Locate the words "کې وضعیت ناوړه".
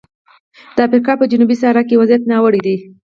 1.87-2.59